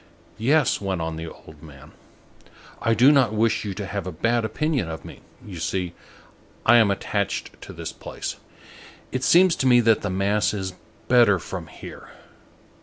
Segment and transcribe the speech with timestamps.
[0.39, 1.91] "Yes!" went on the old man,
[2.81, 5.19] "I do not wish you to have a bad opinion of me.
[5.45, 5.93] You see,
[6.65, 8.37] I am attached to this place.
[9.11, 10.73] It seems to me that the mass is
[11.07, 12.09] better from here.